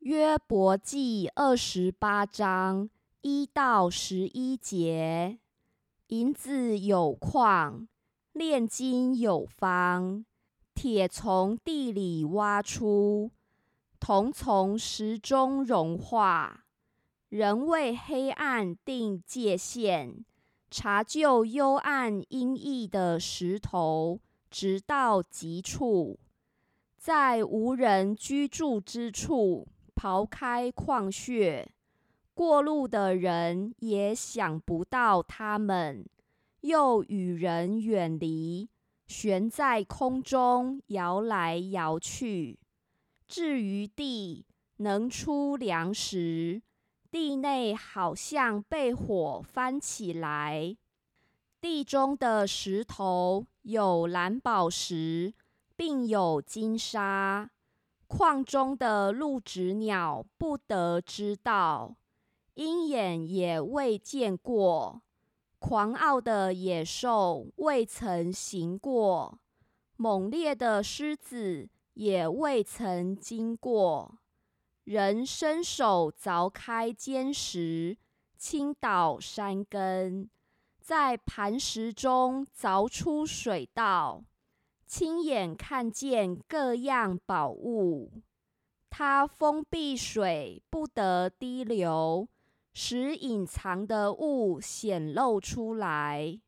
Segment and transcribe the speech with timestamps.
[0.00, 2.88] 约伯记二十八章
[3.20, 5.38] 一到十一节：
[6.06, 7.86] 银子有矿，
[8.32, 10.24] 炼金有方，
[10.74, 13.30] 铁从地里挖出，
[14.00, 16.64] 铜从石中融化。
[17.28, 20.24] 人为黑暗定界限，
[20.70, 24.18] 查究幽暗阴翳的石头，
[24.50, 26.18] 直到极处，
[26.96, 29.68] 在无人居住之处。
[30.00, 31.68] 刨开矿穴，
[32.32, 36.08] 过路的人也想不到他们，
[36.62, 38.70] 又与人远离，
[39.06, 42.58] 悬在空中摇来摇去。
[43.28, 44.46] 至于地，
[44.78, 46.62] 能出粮食，
[47.10, 50.78] 地内好像被火翻起来。
[51.60, 55.34] 地中的石头有蓝宝石，
[55.76, 57.50] 并有金沙。
[58.10, 61.94] 矿中的陆子鸟不得知道，
[62.54, 65.00] 鹰眼也未见过，
[65.60, 69.38] 狂傲的野兽未曾行过，
[69.96, 74.18] 猛烈的狮子也未曾经过。
[74.82, 77.96] 人伸手凿开坚石，
[78.36, 80.28] 倾倒山根，
[80.80, 84.24] 在磐石中凿出水道。
[84.92, 88.10] 亲眼看见各样宝物，
[88.90, 92.28] 它封闭水不得滴流，
[92.72, 96.40] 使隐藏的物显露出来。